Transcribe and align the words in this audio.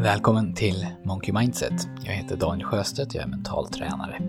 Välkommen 0.00 0.54
till 0.54 0.86
Monkey 1.04 1.32
Mindset. 1.32 1.88
Jag 2.04 2.12
heter 2.12 2.36
Daniel 2.36 2.68
Sjöstedt, 2.68 3.14
jag 3.14 3.24
är 3.24 3.28
mental 3.28 3.68
tränare. 3.68 4.20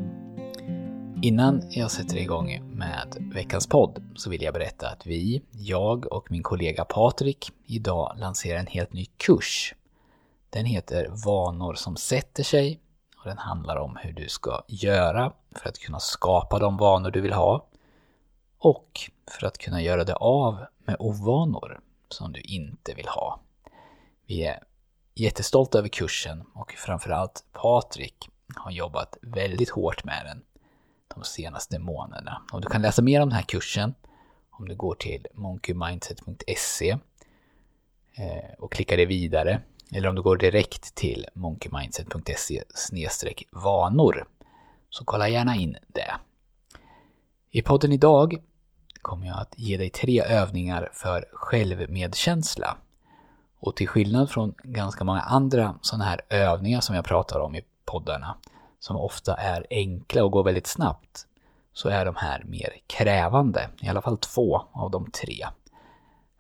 Innan 1.21 1.62
jag 1.69 1.92
sätter 1.92 2.17
igång 2.17 2.62
med 2.73 3.29
veckans 3.33 3.67
podd 3.67 4.03
så 4.15 4.29
vill 4.29 4.42
jag 4.42 4.53
berätta 4.53 4.90
att 4.90 5.05
vi, 5.05 5.42
jag 5.51 6.13
och 6.13 6.31
min 6.31 6.44
kollega 6.44 6.85
Patrik, 6.85 7.51
idag 7.65 8.15
lanserar 8.17 8.60
en 8.60 8.67
helt 8.67 8.94
ny 8.94 9.05
kurs. 9.05 9.76
Den 10.49 10.65
heter 10.65 11.12
Vanor 11.26 11.74
som 11.74 11.96
sätter 11.96 12.44
sig 12.44 12.79
och 13.17 13.26
den 13.26 13.38
handlar 13.38 13.76
om 13.76 13.97
hur 14.01 14.13
du 14.13 14.28
ska 14.29 14.62
göra 14.67 15.33
för 15.56 15.70
att 15.70 15.79
kunna 15.79 15.99
skapa 15.99 16.59
de 16.59 16.77
vanor 16.77 17.12
du 17.12 17.22
vill 17.22 17.34
ha 17.34 17.67
och 18.59 18.99
för 19.31 19.48
att 19.48 19.58
kunna 19.58 19.81
göra 19.81 20.04
det 20.04 20.16
av 20.16 20.66
med 20.86 20.95
ovanor 20.99 21.80
som 22.09 22.34
du 22.34 22.41
inte 22.41 22.94
vill 22.94 23.08
ha. 23.08 23.40
Vi 24.26 24.43
är 24.43 24.63
jättestolta 25.19 25.77
över 25.77 25.89
kursen 25.89 26.43
och 26.53 26.71
framförallt 26.71 27.43
Patrik 27.51 28.29
har 28.55 28.71
jobbat 28.71 29.17
väldigt 29.21 29.69
hårt 29.69 30.03
med 30.03 30.25
den 30.25 30.43
de 31.15 31.23
senaste 31.23 31.79
månaderna. 31.79 32.41
Och 32.51 32.61
du 32.61 32.67
kan 32.67 32.81
läsa 32.81 33.01
mer 33.01 33.21
om 33.21 33.29
den 33.29 33.35
här 33.35 33.43
kursen 33.43 33.93
om 34.51 34.67
du 34.67 34.75
går 34.75 34.95
till 34.95 35.27
monkeymindset.se 35.33 36.89
eh, 38.15 38.53
och 38.57 38.71
klickar 38.71 38.97
dig 38.97 39.05
vidare. 39.05 39.61
Eller 39.91 40.09
om 40.09 40.15
du 40.15 40.21
går 40.21 40.37
direkt 40.37 40.95
till 40.95 41.25
monkeymindset.se 41.33 42.63
vanor. 43.51 44.27
Så 44.89 45.05
kolla 45.05 45.29
gärna 45.29 45.55
in 45.55 45.77
det. 45.87 46.15
I 47.51 47.61
podden 47.61 47.91
idag 47.91 48.37
kommer 49.01 49.27
jag 49.27 49.39
att 49.39 49.53
ge 49.57 49.77
dig 49.77 49.89
tre 49.89 50.21
övningar 50.21 50.89
för 50.93 51.25
självmedkänsla. 51.33 52.77
Och 53.59 53.76
till 53.76 53.88
skillnad 53.88 54.30
från 54.30 54.54
ganska 54.63 55.04
många 55.04 55.22
andra 55.22 55.76
sådana 55.81 56.05
här 56.05 56.22
övningar 56.30 56.82
som 56.82 56.96
jag 56.96 57.05
pratar 57.05 57.40
om 57.40 57.55
i 57.55 57.62
poddarna, 57.85 58.38
som 58.79 58.98
ofta 58.98 59.35
är 59.35 59.66
enkla 59.70 60.24
och 60.24 60.32
går 60.32 60.43
väldigt 60.43 60.68
snabbt, 60.68 61.26
så 61.74 61.90
är 61.90 62.05
de 62.05 62.16
här 62.16 62.43
mer 62.43 62.74
krävande. 62.88 63.70
I 63.82 63.88
alla 63.88 64.02
fall 64.02 64.18
två 64.18 64.62
av 64.72 64.92
de 64.92 65.12
tre. 65.12 65.48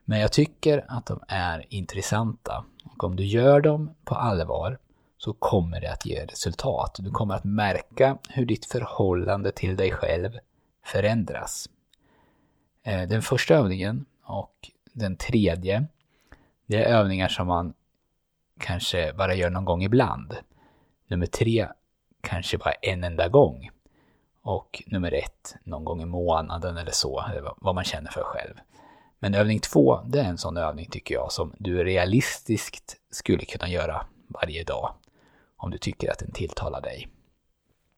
Men 0.05 0.19
jag 0.19 0.31
tycker 0.31 0.85
att 0.87 1.05
de 1.05 1.19
är 1.27 1.65
intressanta. 1.69 2.65
Och 2.83 3.03
om 3.03 3.15
du 3.15 3.25
gör 3.25 3.61
dem 3.61 3.95
på 4.05 4.15
allvar 4.15 4.77
så 5.17 5.33
kommer 5.33 5.81
det 5.81 5.91
att 5.91 6.05
ge 6.05 6.25
resultat. 6.25 6.95
Du 6.99 7.11
kommer 7.11 7.35
att 7.35 7.43
märka 7.43 8.17
hur 8.29 8.45
ditt 8.45 8.65
förhållande 8.65 9.51
till 9.51 9.75
dig 9.75 9.91
själv 9.91 10.31
förändras. 10.85 11.69
Eh, 12.83 13.09
den 13.09 13.21
första 13.21 13.55
övningen 13.55 14.05
och 14.23 14.53
den 14.93 15.15
tredje, 15.15 15.87
det 16.69 16.83
är 16.83 16.99
övningar 16.99 17.27
som 17.27 17.47
man 17.47 17.73
kanske 18.59 19.13
bara 19.13 19.35
gör 19.35 19.49
någon 19.49 19.65
gång 19.65 19.83
ibland. 19.83 20.35
Nummer 21.07 21.25
tre, 21.25 21.67
kanske 22.21 22.57
bara 22.57 22.71
en 22.71 23.03
enda 23.03 23.27
gång. 23.27 23.69
Och 24.41 24.83
nummer 24.87 25.13
ett, 25.13 25.55
någon 25.63 25.85
gång 25.85 26.01
i 26.01 26.05
månaden 26.05 26.77
eller 26.77 26.91
så, 26.91 27.25
vad 27.57 27.75
man 27.75 27.83
känner 27.83 28.11
för 28.11 28.23
själv. 28.23 28.53
Men 29.19 29.35
övning 29.35 29.59
två, 29.59 29.99
det 30.05 30.19
är 30.19 30.23
en 30.23 30.37
sån 30.37 30.57
övning 30.57 30.89
tycker 30.89 31.15
jag 31.15 31.31
som 31.31 31.53
du 31.57 31.83
realistiskt 31.83 32.97
skulle 33.11 33.45
kunna 33.45 33.69
göra 33.69 34.05
varje 34.27 34.63
dag. 34.63 34.93
Om 35.57 35.71
du 35.71 35.77
tycker 35.77 36.11
att 36.11 36.19
den 36.19 36.31
tilltalar 36.31 36.81
dig. 36.81 37.07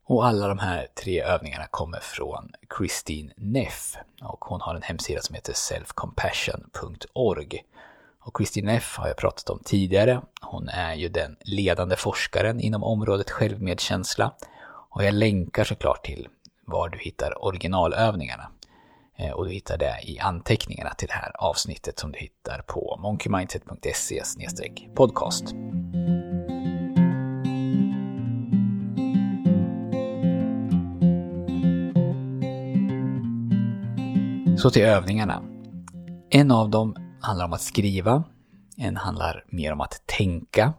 Och 0.05 0.25
alla 0.25 0.47
de 0.47 0.59
här 0.59 0.87
tre 1.03 1.21
övningarna 1.21 1.67
kommer 1.67 1.99
från 1.99 2.51
Christine 2.77 3.33
Neff 3.37 3.97
och 4.21 4.45
hon 4.45 4.61
har 4.61 4.75
en 4.75 4.81
hemsida 4.81 5.21
som 5.21 5.35
heter 5.35 5.53
selfcompassion.org. 5.53 7.65
Och 8.23 8.37
Christine 8.37 8.75
F 8.75 8.95
har 8.97 9.07
jag 9.07 9.17
pratat 9.17 9.49
om 9.49 9.59
tidigare. 9.65 10.21
Hon 10.41 10.69
är 10.69 10.95
ju 10.95 11.09
den 11.09 11.37
ledande 11.41 11.95
forskaren 11.95 12.59
inom 12.59 12.83
området 12.83 13.31
självmedkänsla. 13.31 14.33
Och 14.89 15.03
jag 15.03 15.13
länkar 15.13 15.63
såklart 15.63 16.05
till 16.05 16.27
var 16.65 16.89
du 16.89 16.97
hittar 16.97 17.45
originalövningarna. 17.45 18.51
Eh, 19.17 19.31
och 19.31 19.45
du 19.45 19.51
hittar 19.51 19.77
det 19.77 19.99
i 20.03 20.19
anteckningarna 20.19 20.93
till 20.93 21.07
det 21.07 21.13
här 21.13 21.31
avsnittet 21.35 21.99
som 21.99 22.11
du 22.11 22.19
hittar 22.19 22.61
på 22.67 22.99
monkeymindset.se 23.01 24.23
podcast. 24.95 25.45
Så 34.57 34.69
till 34.69 34.81
övningarna. 34.81 35.43
En 36.29 36.51
av 36.51 36.69
dem 36.69 36.95
handlar 37.21 37.45
om 37.45 37.53
att 37.53 37.61
skriva, 37.61 38.23
en 38.77 38.97
handlar 38.97 39.45
mer 39.47 39.73
om 39.73 39.81
att 39.81 40.01
tänka 40.05 40.73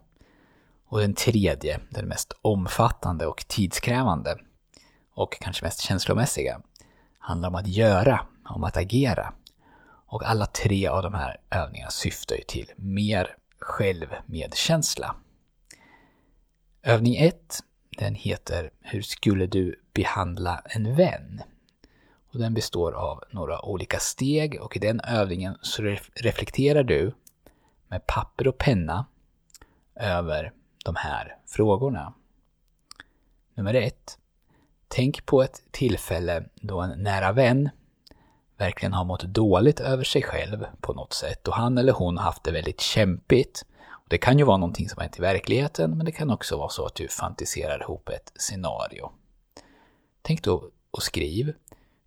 och 0.85 0.99
den 0.99 1.13
tredje, 1.13 1.79
den 1.89 2.05
mest 2.05 2.33
omfattande 2.41 3.25
och 3.27 3.45
tidskrävande 3.47 4.37
och 5.13 5.37
kanske 5.41 5.65
mest 5.65 5.81
känslomässiga, 5.81 6.61
handlar 7.19 7.49
om 7.49 7.55
att 7.55 7.67
göra, 7.67 8.25
om 8.45 8.63
att 8.63 8.77
agera. 8.77 9.33
Och 10.05 10.23
alla 10.23 10.45
tre 10.45 10.87
av 10.87 11.03
de 11.03 11.13
här 11.13 11.37
övningarna 11.49 11.91
syftar 11.91 12.35
ju 12.35 12.41
till 12.41 12.71
mer 12.75 13.35
självmedkänsla. 13.59 15.15
Övning 16.83 17.15
1, 17.15 17.59
den 17.97 18.15
heter 18.15 18.71
Hur 18.81 19.01
skulle 19.01 19.47
du 19.47 19.79
behandla 19.93 20.61
en 20.65 20.95
vän? 20.95 21.41
Och 22.33 22.39
den 22.39 22.53
består 22.53 22.91
av 22.91 23.23
några 23.31 23.65
olika 23.65 23.99
steg 23.99 24.61
och 24.61 24.75
i 24.75 24.79
den 24.79 24.99
övningen 24.99 25.57
så 25.61 25.83
reflekterar 26.13 26.83
du 26.83 27.13
med 27.87 28.07
papper 28.07 28.47
och 28.47 28.57
penna 28.57 29.05
över 29.95 30.51
de 30.85 30.95
här 30.95 31.37
frågorna. 31.45 32.13
Nummer 33.53 33.73
ett. 33.73 34.17
Tänk 34.87 35.25
på 35.25 35.43
ett 35.43 35.63
tillfälle 35.71 36.45
då 36.55 36.81
en 36.81 37.03
nära 37.03 37.31
vän 37.31 37.69
verkligen 38.57 38.93
har 38.93 39.05
mått 39.05 39.23
dåligt 39.23 39.79
över 39.79 40.03
sig 40.03 40.21
själv 40.21 40.65
på 40.81 40.93
något 40.93 41.13
sätt 41.13 41.47
och 41.47 41.53
han 41.53 41.77
eller 41.77 41.93
hon 41.93 42.17
har 42.17 42.25
haft 42.25 42.43
det 42.43 42.51
väldigt 42.51 42.81
kämpigt. 42.81 43.65
Det 44.09 44.17
kan 44.17 44.37
ju 44.37 44.45
vara 44.45 44.57
någonting 44.57 44.89
som 44.89 44.97
har 44.97 45.03
hänt 45.03 45.19
i 45.19 45.21
verkligheten 45.21 45.97
men 45.97 46.05
det 46.05 46.11
kan 46.11 46.29
också 46.29 46.57
vara 46.57 46.69
så 46.69 46.85
att 46.85 46.95
du 46.95 47.07
fantiserar 47.07 47.81
ihop 47.81 48.09
ett 48.09 48.31
scenario. 48.35 49.11
Tänk 50.21 50.43
då 50.43 50.69
och 50.91 51.03
skriv 51.03 51.53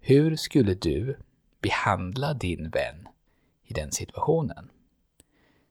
hur 0.09 0.37
skulle 0.37 0.75
du 0.75 1.19
behandla 1.61 2.34
din 2.34 2.71
vän 2.71 3.09
i 3.65 3.72
den 3.72 3.93
situationen? 3.93 4.71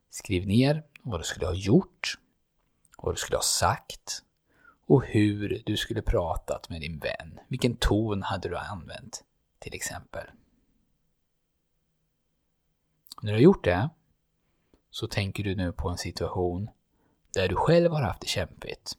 Skriv 0.10 0.48
ner 0.48 0.84
vad 1.02 1.20
du 1.20 1.24
skulle 1.24 1.46
ha 1.46 1.54
gjort, 1.54 2.20
vad 2.98 3.14
du 3.14 3.18
skulle 3.18 3.38
ha 3.38 3.44
sagt 3.44 4.24
och 4.86 5.06
hur 5.06 5.64
du 5.66 5.78
skulle 5.78 6.02
pratat 6.02 6.70
med 6.70 6.82
din 6.82 7.00
vän. 7.00 7.40
Vilken 7.48 7.76
ton 7.76 8.24
hade 8.24 8.50
du 8.50 8.58
använt, 8.58 9.24
till 9.60 9.74
exempel. 9.74 10.28
När 13.22 13.32
du 13.32 13.38
har 13.38 13.44
gjort 13.44 13.64
det 13.64 13.90
så 14.90 15.08
tänker 15.08 15.44
du 15.44 15.56
nu 15.56 15.72
på 15.72 15.90
en 15.90 15.98
situation 15.98 16.70
där 17.34 17.48
du 17.48 17.56
själv 17.56 17.92
har 17.92 18.02
haft 18.02 18.22
det 18.22 18.28
kämpigt. 18.28 18.98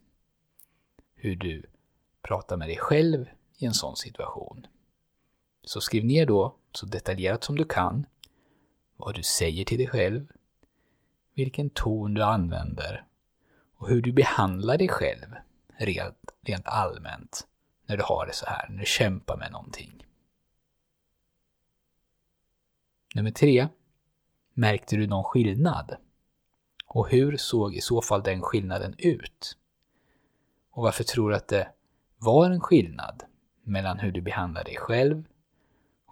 Hur 1.15 1.37
du 1.37 1.67
pratar 2.23 2.57
med 2.57 2.69
dig 2.69 2.79
själv 2.79 3.27
i 3.59 3.67
en 3.67 3.75
sån 3.75 3.97
situation. 3.97 4.67
Så 5.67 5.81
skriv 5.81 6.05
ner 6.05 6.27
då, 6.27 6.57
så 6.73 6.87
detaljerat 6.87 7.45
som 7.45 7.57
du 7.57 7.65
kan, 7.65 8.07
vad 8.97 9.15
du 9.15 9.23
säger 9.23 9.65
till 9.65 9.79
dig 9.79 9.87
själv, 9.87 10.33
vilken 11.35 11.71
ton 11.71 12.15
du 12.15 12.23
använder 12.23 13.05
och 13.77 13.89
hur 13.89 14.03
du 14.03 14.13
behandlar 14.13 14.79
dig 14.79 14.89
själv 14.89 15.35
rent, 15.77 16.35
rent 16.41 16.67
allmänt 16.67 17.47
när 17.87 17.97
du 17.97 18.03
har 18.03 18.27
det 18.27 18.33
så 18.33 18.47
här, 18.47 18.69
när 18.69 18.79
du 18.79 18.87
kämpar 18.87 19.37
med 19.37 19.53
någonting. 19.53 20.07
Nummer 23.15 23.31
tre. 23.31 23.69
Märkte 24.55 24.97
du 24.97 25.07
någon 25.07 25.25
skillnad? 25.25 25.97
Och 26.87 27.09
hur 27.09 27.37
såg 27.37 27.75
i 27.75 27.81
så 27.81 28.03
fall 28.03 28.23
den 28.23 28.43
skillnaden 28.43 28.95
ut? 28.99 29.59
Och 30.71 30.83
varför 30.83 31.05
tror 31.05 31.31
du 31.31 31.37
att 31.37 31.49
det 31.49 31.73
var 32.19 32.51
en 32.51 32.61
skillnad 32.61 33.23
mellan 33.63 33.99
hur 33.99 34.13
du 34.13 34.21
behandlar 34.21 34.65
dig 34.65 34.77
själv 34.77 35.25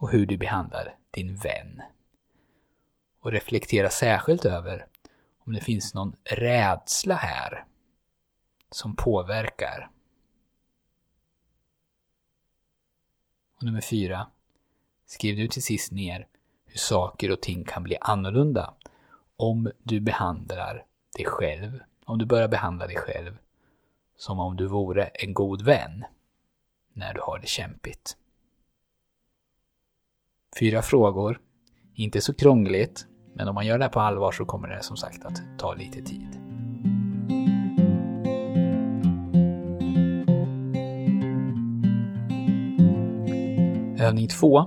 och 0.05 0.11
hur 0.11 0.27
du 0.27 0.37
behandlar 0.37 0.97
din 1.11 1.37
vän. 1.37 1.83
Och 3.21 3.33
reflektera 3.33 3.91
särskilt 3.91 4.45
över 4.45 4.87
om 5.39 5.53
det 5.53 5.61
finns 5.61 5.95
någon 5.95 6.17
rädsla 6.25 7.15
här 7.15 7.65
som 8.71 8.97
påverkar. 8.97 9.91
Och 13.57 13.63
nummer 13.63 13.81
fyra. 13.81 14.27
Skriv 15.07 15.37
du 15.37 15.49
till 15.49 15.63
sist 15.63 15.93
ner 15.93 16.27
hur 16.67 16.79
saker 16.79 17.31
och 17.31 17.41
ting 17.41 17.65
kan 17.65 17.83
bli 17.83 17.97
annorlunda 18.01 18.75
om 19.37 19.71
du 19.83 20.01
behandlar 20.01 20.87
dig 21.17 21.27
själv, 21.27 21.81
om 22.05 22.19
du 22.19 22.27
börjar 22.27 22.49
behandla 22.49 22.87
dig 22.87 22.97
själv 22.97 23.39
som 24.17 24.41
om 24.41 24.57
du 24.57 24.67
vore 24.67 25.05
en 25.05 25.35
god 25.35 25.63
vän 25.63 26.05
när 26.93 27.15
du 27.15 27.21
har 27.21 27.39
det 27.39 27.49
kämpigt. 27.49 28.17
Fyra 30.59 30.83
frågor. 30.83 31.41
Inte 31.95 32.21
så 32.21 32.35
krångligt, 32.35 33.07
men 33.35 33.49
om 33.49 33.55
man 33.55 33.67
gör 33.67 33.79
det 33.79 33.85
här 33.85 33.91
på 33.91 34.01
allvar 34.01 34.33
så 34.33 34.45
kommer 34.45 34.69
det 34.69 34.83
som 34.83 34.97
sagt 34.97 35.25
att 35.25 35.43
ta 35.59 35.75
lite 35.75 36.03
tid. 36.03 36.29
Övning 44.01 44.29
två, 44.29 44.65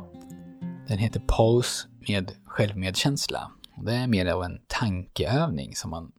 den 0.88 0.98
heter 0.98 1.22
Pose 1.28 1.88
med 2.08 2.32
självmedkänsla. 2.46 3.52
Det 3.86 3.94
är 3.94 4.08
mer 4.08 4.26
av 4.26 4.44
en 4.44 4.62
tankeövning 4.68 5.76
som 5.76 5.92
man 5.92 6.12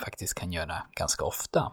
faktiskt 0.00 0.34
kan 0.34 0.52
göra 0.52 0.82
ganska 0.92 1.24
ofta. 1.24 1.72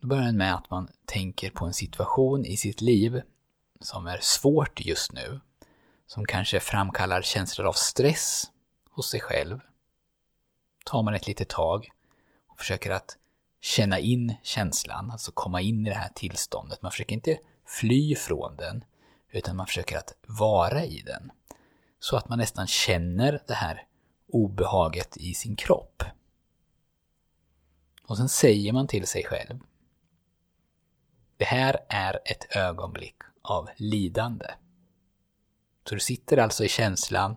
Då 0.00 0.08
börjar 0.08 0.24
den 0.24 0.36
med 0.36 0.54
att 0.54 0.70
man 0.70 0.88
tänker 1.04 1.50
på 1.50 1.66
en 1.66 1.74
situation 1.74 2.44
i 2.44 2.56
sitt 2.56 2.80
liv 2.80 3.22
som 3.80 4.06
är 4.06 4.18
svårt 4.20 4.80
just 4.80 5.12
nu, 5.12 5.40
som 6.06 6.26
kanske 6.26 6.60
framkallar 6.60 7.22
känslor 7.22 7.66
av 7.66 7.72
stress 7.72 8.50
hos 8.90 9.10
sig 9.10 9.20
själv. 9.20 9.60
Tar 10.84 11.02
man 11.02 11.14
ett 11.14 11.26
litet 11.26 11.48
tag 11.48 11.90
och 12.48 12.58
försöker 12.58 12.90
att 12.90 13.16
känna 13.60 13.98
in 13.98 14.34
känslan, 14.42 15.10
alltså 15.10 15.32
komma 15.32 15.60
in 15.60 15.86
i 15.86 15.90
det 15.90 15.96
här 15.96 16.12
tillståndet. 16.14 16.82
Man 16.82 16.90
försöker 16.90 17.14
inte 17.14 17.38
fly 17.66 18.14
från 18.16 18.56
den, 18.56 18.84
utan 19.30 19.56
man 19.56 19.66
försöker 19.66 19.98
att 19.98 20.14
vara 20.26 20.84
i 20.84 21.02
den. 21.06 21.30
Så 21.98 22.16
att 22.16 22.28
man 22.28 22.38
nästan 22.38 22.66
känner 22.66 23.42
det 23.46 23.54
här 23.54 23.86
obehaget 24.28 25.16
i 25.16 25.34
sin 25.34 25.56
kropp. 25.56 26.02
Och 28.02 28.16
sen 28.16 28.28
säger 28.28 28.72
man 28.72 28.86
till 28.86 29.06
sig 29.06 29.24
själv. 29.24 29.60
Det 31.36 31.44
här 31.44 31.76
är 31.88 32.20
ett 32.24 32.56
ögonblick 32.56 33.16
av 33.50 33.68
lidande. 33.76 34.46
Så 35.88 35.94
du 35.94 36.00
sitter 36.00 36.36
alltså 36.36 36.64
i 36.64 36.68
känslan 36.68 37.36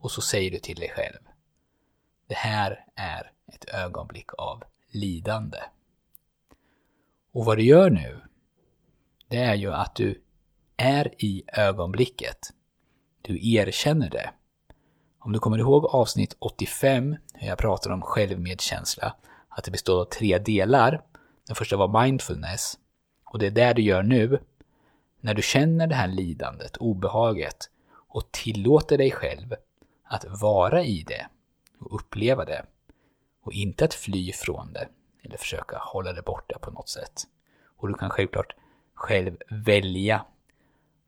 och 0.00 0.10
så 0.10 0.20
säger 0.20 0.50
du 0.50 0.58
till 0.58 0.76
dig 0.76 0.92
själv. 0.96 1.18
Det 2.28 2.34
här 2.34 2.84
är 2.94 3.32
ett 3.52 3.64
ögonblick 3.74 4.34
av 4.38 4.62
lidande. 4.90 5.58
Och 7.32 7.44
vad 7.44 7.56
du 7.58 7.62
gör 7.62 7.90
nu, 7.90 8.20
det 9.28 9.36
är 9.36 9.54
ju 9.54 9.72
att 9.72 9.94
du 9.94 10.22
är 10.76 11.24
i 11.24 11.42
ögonblicket. 11.46 12.38
Du 13.22 13.52
erkänner 13.54 14.10
det. 14.10 14.30
Om 15.18 15.32
du 15.32 15.38
kommer 15.38 15.58
ihåg 15.58 15.86
avsnitt 15.86 16.36
85, 16.38 17.16
hur 17.34 17.48
jag 17.48 17.58
pratade 17.58 17.94
om 17.94 18.02
självmedkänsla, 18.02 19.16
att 19.48 19.64
det 19.64 19.70
består 19.70 20.00
av 20.00 20.04
tre 20.04 20.38
delar. 20.38 21.04
Den 21.46 21.56
första 21.56 21.76
var 21.76 22.02
mindfulness. 22.02 22.78
Och 23.24 23.38
det 23.38 23.46
är 23.46 23.50
det 23.50 23.72
du 23.72 23.82
gör 23.82 24.02
nu. 24.02 24.40
När 25.20 25.34
du 25.34 25.42
känner 25.42 25.86
det 25.86 25.94
här 25.94 26.08
lidandet, 26.08 26.76
obehaget 26.76 27.70
och 28.08 28.32
tillåter 28.32 28.98
dig 28.98 29.10
själv 29.10 29.54
att 30.04 30.24
vara 30.40 30.84
i 30.84 31.04
det 31.08 31.26
och 31.80 31.94
uppleva 31.94 32.44
det. 32.44 32.64
Och 33.42 33.52
inte 33.52 33.84
att 33.84 33.94
fly 33.94 34.32
från 34.32 34.72
det 34.72 34.88
eller 35.22 35.36
försöka 35.36 35.78
hålla 35.78 36.12
det 36.12 36.22
borta 36.22 36.58
på 36.58 36.70
något 36.70 36.88
sätt. 36.88 37.22
Och 37.76 37.88
du 37.88 37.94
kan 37.94 38.10
självklart 38.10 38.54
själv 38.94 39.36
välja 39.50 40.24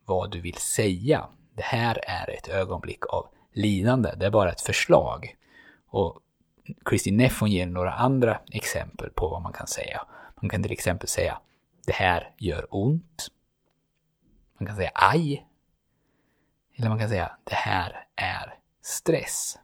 vad 0.04 0.30
du 0.30 0.40
vill 0.40 0.56
säga. 0.56 1.28
Det 1.54 1.62
här 1.62 2.00
är 2.06 2.30
ett 2.30 2.48
ögonblick 2.48 3.06
av 3.06 3.28
lidande, 3.52 4.14
det 4.16 4.26
är 4.26 4.30
bara 4.30 4.52
ett 4.52 4.60
förslag. 4.60 5.36
Och 5.86 6.20
Kristin 6.84 7.16
Neff 7.16 7.42
ger 7.42 7.66
några 7.66 7.92
andra 7.92 8.40
exempel 8.52 9.10
på 9.10 9.28
vad 9.28 9.42
man 9.42 9.52
kan 9.52 9.66
säga. 9.66 10.06
Man 10.40 10.48
kan 10.48 10.62
till 10.62 10.72
exempel 10.72 11.08
säga 11.08 11.40
det 11.86 11.92
här 11.92 12.34
gör 12.38 12.66
ont. 12.70 13.28
Man 14.60 14.66
kan 14.66 14.76
säga 14.76 14.90
aj. 14.94 15.46
Eller 16.76 16.88
man 16.88 16.98
kan 16.98 17.08
säga 17.08 17.36
det 17.44 17.54
här 17.54 18.06
är 18.16 18.58
stress. 18.82 19.58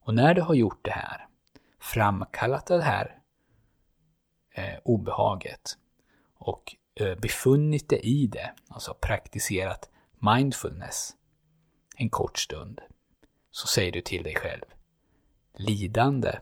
Och 0.00 0.14
när 0.14 0.34
du 0.34 0.42
har 0.42 0.54
gjort 0.54 0.84
det 0.84 0.90
här, 0.90 1.28
framkallat 1.78 2.66
det 2.66 2.82
här 2.82 3.18
eh, 4.54 4.78
obehaget 4.84 5.78
och 6.34 6.76
eh, 6.94 7.18
befunnit 7.18 7.88
dig 7.88 8.00
i 8.00 8.26
det, 8.26 8.54
alltså 8.68 8.94
praktiserat 9.00 9.90
mindfulness 10.18 11.14
en 11.96 12.10
kort 12.10 12.38
stund, 12.38 12.80
så 13.50 13.66
säger 13.66 13.92
du 13.92 14.00
till 14.00 14.22
dig 14.22 14.34
själv 14.34 14.64
lidande 15.56 16.38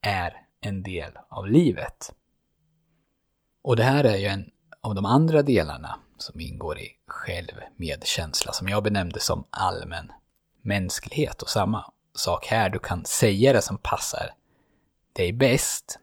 är 0.00 0.46
en 0.60 0.82
del 0.82 1.18
av 1.28 1.46
livet. 1.46 2.14
Och 3.62 3.76
det 3.76 3.84
här 3.84 4.04
är 4.04 4.16
ju 4.16 4.26
en 4.26 4.50
av 4.80 4.94
de 4.94 5.04
andra 5.04 5.42
delarna 5.42 6.00
som 6.22 6.40
ingår 6.40 6.78
i 6.78 6.88
självmedkänsla, 7.06 8.52
som 8.52 8.68
jag 8.68 8.82
benämnde 8.82 9.20
som 9.20 9.44
allmän 9.50 10.12
mänsklighet. 10.62 11.42
Och 11.42 11.48
samma 11.48 11.92
sak 12.14 12.46
här, 12.46 12.70
du 12.70 12.78
kan 12.78 13.04
säga 13.04 13.52
det 13.52 13.62
som 13.62 13.78
passar 13.78 14.34
dig 15.12 15.32
bäst, 15.32 15.98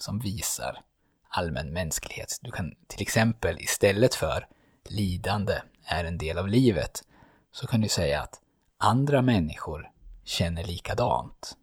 som 0.00 0.18
visar 0.18 0.82
allmän 1.28 1.72
mänsklighet. 1.72 2.38
Du 2.42 2.50
kan 2.50 2.74
till 2.86 3.02
exempel 3.02 3.60
istället 3.60 4.14
för 4.14 4.46
lidande 4.84 5.60
är 5.84 6.04
en 6.04 6.18
del 6.18 6.38
av 6.38 6.48
livet, 6.48 7.04
så 7.52 7.66
kan 7.66 7.80
du 7.80 7.88
säga 7.88 8.22
att 8.22 8.40
andra 8.78 9.22
människor 9.22 9.90
känner 10.24 10.64
likadant. 10.64 11.56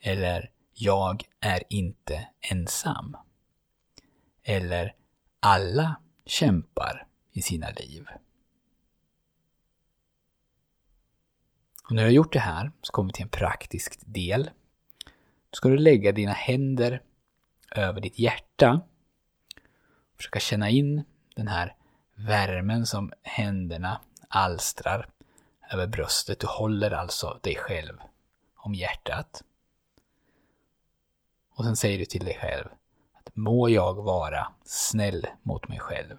Eller 0.00 0.50
jag 0.74 1.24
är 1.40 1.62
inte 1.68 2.28
ensam. 2.40 3.16
Eller 4.42 4.94
alla 5.40 5.96
kämpar 6.26 7.06
i 7.32 7.42
sina 7.42 7.70
liv. 7.70 8.06
Och 11.88 11.96
när 11.96 12.02
du 12.02 12.08
har 12.08 12.12
gjort 12.12 12.32
det 12.32 12.40
här 12.40 12.72
så 12.82 12.92
kommer 12.92 13.08
vi 13.08 13.12
till 13.12 13.22
en 13.22 13.28
praktisk 13.28 14.00
del. 14.06 14.50
Då 15.50 15.56
ska 15.56 15.68
du 15.68 15.78
lägga 15.78 16.12
dina 16.12 16.32
händer 16.32 17.02
över 17.70 18.00
ditt 18.00 18.18
hjärta. 18.18 18.80
Försöka 20.16 20.40
känna 20.40 20.70
in 20.70 21.04
den 21.34 21.48
här 21.48 21.76
värmen 22.14 22.86
som 22.86 23.12
händerna 23.22 24.00
alstrar 24.28 25.08
över 25.72 25.86
bröstet. 25.86 26.40
Du 26.40 26.46
håller 26.46 26.90
alltså 26.90 27.40
dig 27.42 27.56
själv 27.56 27.98
om 28.54 28.74
hjärtat. 28.74 29.44
Och 31.54 31.64
sen 31.64 31.76
säger 31.76 31.98
du 31.98 32.04
till 32.04 32.24
dig 32.24 32.38
själv 32.40 32.68
att 33.30 33.36
må 33.36 33.68
jag 33.68 33.94
vara 33.94 34.46
snäll 34.64 35.26
mot 35.42 35.68
mig 35.68 35.78
själv. 35.78 36.16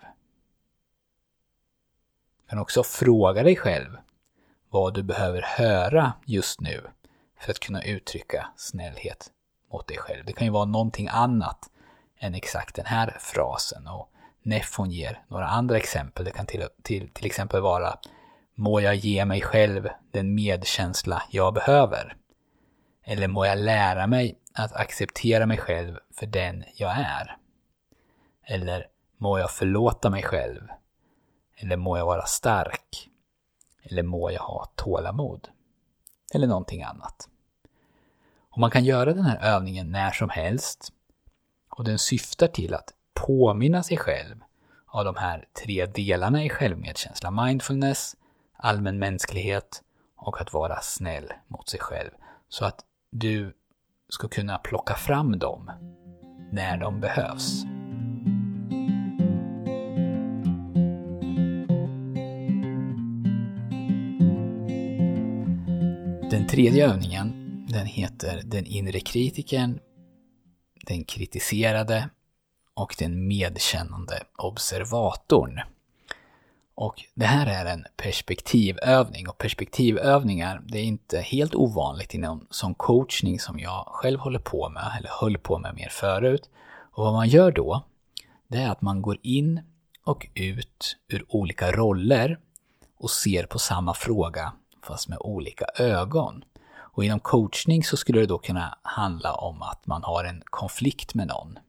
Du 2.41 2.49
kan 2.49 2.59
också 2.59 2.83
fråga 2.83 3.43
dig 3.43 3.55
själv 3.55 3.97
vad 4.69 4.93
du 4.93 5.03
behöver 5.03 5.41
höra 5.41 6.13
just 6.25 6.61
nu 6.61 6.81
för 7.39 7.51
att 7.51 7.59
kunna 7.59 7.83
uttrycka 7.83 8.47
snällhet 8.55 9.31
mot 9.74 9.88
dig 9.88 9.97
själv. 9.97 10.25
Det 10.25 10.33
kan 10.33 10.47
ju 10.47 10.51
vara 10.51 10.65
någonting 10.65 11.07
annat 11.07 11.69
än 12.19 12.36
exakt 12.36 12.75
den 12.75 12.86
här 12.86 13.17
frasen. 13.19 13.88
Och 13.88 14.09
Neffon 14.43 14.91
ger 14.91 15.24
några 15.27 15.47
andra 15.47 15.77
exempel. 15.77 16.25
Det 16.25 16.31
kan 16.31 16.45
till, 16.45 16.67
till, 16.81 17.09
till 17.09 17.25
exempel 17.25 17.62
vara 17.62 18.00
Må 18.55 18.79
jag 18.79 18.95
ge 18.95 19.25
mig 19.25 19.41
själv 19.41 19.89
den 20.12 20.36
medkänsla 20.36 21.24
jag 21.29 21.53
behöver? 21.53 22.15
Eller 23.03 23.27
må 23.27 23.45
jag 23.45 23.57
lära 23.57 24.07
mig 24.07 24.40
att 24.53 24.74
acceptera 24.74 25.46
mig 25.46 25.58
själv 25.58 25.98
för 26.12 26.25
den 26.25 26.63
jag 26.75 26.91
är? 26.91 27.38
Eller 28.43 28.88
må 29.17 29.39
jag 29.39 29.51
förlåta 29.51 30.10
mig 30.10 30.24
själv? 30.24 30.62
Eller 31.55 31.77
må 31.77 31.98
jag 31.98 32.05
vara 32.05 32.25
stark? 32.25 33.10
Eller 33.84 34.03
må 34.03 34.31
jag 34.31 34.41
ha 34.41 34.65
tålamod? 34.75 35.50
Eller 36.34 36.48
någonting 36.48 36.84
annat. 36.84 37.29
Och 38.50 38.58
man 38.58 38.72
kan 38.72 38.86
göra 38.86 39.13
den 39.13 39.25
här 39.25 39.55
övningen 39.55 39.91
när 39.91 40.12
som 40.12 40.29
helst. 40.29 40.93
Och 41.70 41.84
den 41.84 42.00
syftar 42.00 42.48
till 42.48 42.74
att 42.74 42.93
påminna 43.13 43.84
sig 43.84 43.98
själv 43.98 44.43
av 44.86 45.05
de 45.05 45.15
här 45.15 45.46
tre 45.63 45.86
delarna 45.86 46.43
i 46.43 46.50
självmedkänsla. 46.50 47.31
Mindfulness, 47.31 48.15
allmän 48.53 49.00
mänsklighet 49.00 49.84
och 50.15 50.41
att 50.41 50.53
vara 50.53 50.81
snäll 50.81 51.34
mot 51.48 51.70
sig 51.70 51.79
själv. 51.79 52.12
Så 52.50 52.65
att 52.65 52.86
du 53.10 53.53
ska 54.13 54.27
kunna 54.27 54.58
plocka 54.58 54.96
fram 54.96 55.39
dem 55.39 55.72
när 56.51 56.77
de 56.77 57.00
behövs. 57.00 57.63
Den 66.32 66.48
tredje 66.48 66.88
övningen, 66.88 67.32
den 67.70 67.86
heter 67.86 68.41
Den 68.46 68.65
inre 68.65 69.00
kritikern, 69.00 69.80
den 70.88 71.03
kritiserade 71.03 72.10
och 72.74 72.96
den 73.00 73.27
medkännande 73.27 74.24
observatorn. 74.38 75.60
Och 76.81 77.03
det 77.15 77.25
här 77.25 77.47
är 77.47 77.65
en 77.65 77.85
perspektivövning 77.97 79.29
och 79.29 79.38
perspektivövningar 79.38 80.61
det 80.65 80.79
är 80.79 80.83
inte 80.83 81.19
helt 81.19 81.55
ovanligt 81.55 82.13
inom 82.13 82.47
sån 82.50 82.73
coachning 82.73 83.39
som 83.39 83.59
jag 83.59 83.85
själv 83.88 84.19
håller 84.19 84.39
på 84.39 84.69
med, 84.69 84.83
eller 84.97 85.09
höll 85.21 85.38
på 85.38 85.59
med 85.59 85.75
mer 85.75 85.89
förut. 85.89 86.50
Och 86.91 87.03
vad 87.03 87.13
man 87.13 87.27
gör 87.27 87.51
då, 87.51 87.85
det 88.47 88.57
är 88.57 88.69
att 88.69 88.81
man 88.81 89.01
går 89.01 89.17
in 89.21 89.61
och 90.05 90.27
ut 90.35 90.97
ur 91.07 91.25
olika 91.27 91.71
roller 91.71 92.39
och 93.00 93.09
ser 93.09 93.45
på 93.45 93.59
samma 93.59 93.93
fråga 93.93 94.53
fast 94.83 95.09
med 95.09 95.17
olika 95.21 95.65
ögon. 95.75 96.43
Och 96.73 97.05
inom 97.05 97.19
coachning 97.19 97.83
så 97.83 97.97
skulle 97.97 98.19
det 98.19 98.25
då 98.25 98.38
kunna 98.38 98.77
handla 98.81 99.33
om 99.33 99.61
att 99.61 99.88
man 99.88 100.03
har 100.03 100.23
en 100.23 100.43
konflikt 100.45 101.13
med 101.13 101.27
någon. 101.27 101.59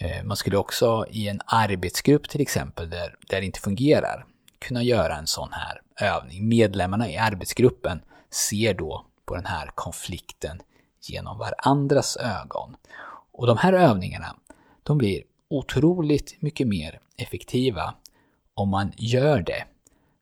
Eh, 0.00 0.24
man 0.24 0.36
skulle 0.36 0.56
också 0.56 1.06
i 1.10 1.28
en 1.28 1.40
arbetsgrupp 1.46 2.28
till 2.28 2.40
exempel 2.40 2.90
där, 2.90 3.16
där 3.28 3.40
det 3.40 3.46
inte 3.46 3.60
fungerar 3.60 4.26
kunna 4.58 4.82
göra 4.82 5.16
en 5.16 5.26
sån 5.26 5.48
här 5.52 5.80
övning. 6.00 6.48
Medlemmarna 6.48 7.10
i 7.10 7.16
arbetsgruppen 7.16 8.00
ser 8.30 8.74
då 8.74 9.06
på 9.24 9.34
den 9.34 9.46
här 9.46 9.70
konflikten 9.74 10.60
genom 11.02 11.38
varandras 11.38 12.16
ögon. 12.16 12.76
Och 13.32 13.46
de 13.46 13.56
här 13.56 13.72
övningarna, 13.72 14.36
de 14.82 14.98
blir 14.98 15.22
otroligt 15.50 16.42
mycket 16.42 16.68
mer 16.68 17.00
effektiva 17.16 17.94
om 18.54 18.68
man 18.68 18.92
gör 18.96 19.40
det 19.40 19.64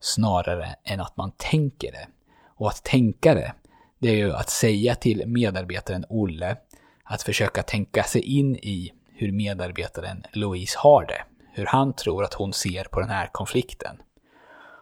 snarare 0.01 0.77
än 0.85 1.01
att 1.01 1.17
man 1.17 1.33
tänker 1.37 1.93
det. 1.93 2.09
Och 2.45 2.69
att 2.69 2.85
tänka 2.85 3.35
det, 3.35 3.53
det 3.99 4.09
är 4.09 4.17
ju 4.17 4.33
att 4.33 4.51
säga 4.51 4.95
till 4.95 5.27
medarbetaren 5.27 6.05
Olle 6.09 6.57
att 7.05 7.23
försöka 7.23 7.63
tänka 7.63 8.03
sig 8.03 8.23
in 8.23 8.57
i 8.57 8.93
hur 9.19 9.33
medarbetaren 9.33 10.25
Louise 10.33 10.79
har 10.79 11.07
det. 11.07 11.25
Hur 11.53 11.67
han 11.67 11.93
tror 11.93 12.25
att 12.25 12.35
hon 12.35 12.53
ser 12.53 12.85
på 12.85 13.01
den 13.01 13.09
här 13.09 13.27
konflikten. 13.33 13.97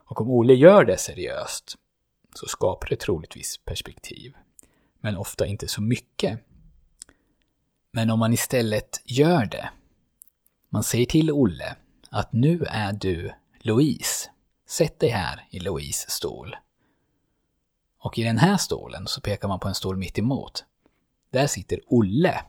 Och 0.07 0.21
om 0.21 0.31
Olle 0.31 0.55
gör 0.55 0.85
det 0.85 0.97
seriöst 0.97 1.75
så 2.35 2.47
skapar 2.47 2.89
det 2.89 2.97
troligtvis 2.97 3.59
perspektiv. 3.65 4.37
Men 5.01 5.17
ofta 5.17 5.47
inte 5.47 5.69
så 5.69 5.83
mycket. 5.83 6.41
Men 7.91 8.11
om 8.11 8.19
man 8.19 8.33
istället 8.33 9.03
gör 9.05 9.47
det. 9.47 9.71
Man 10.69 10.83
säger 10.83 11.07
till 11.07 11.31
Olle 11.31 11.77
att 12.11 12.33
nu 12.33 12.65
är 12.69 12.93
du 12.93 13.33
Louise. 13.61 14.31
Sätt 14.69 15.01
dig 15.01 15.11
här 15.11 15.47
i 15.51 15.59
Louise 15.59 16.11
stol. 16.11 16.57
Och 17.99 18.19
i 18.19 18.23
den 18.23 18.39
här 18.39 18.57
stolen 18.57 19.07
så 19.07 19.21
pekar 19.21 19.49
man 19.49 19.61
på 19.61 19.69
en 19.69 19.75
stol 19.75 19.97
mitt 19.97 20.19
emot. 20.19 20.65
Där 21.31 21.47
sitter 21.47 21.81
Olle. 21.87 22.45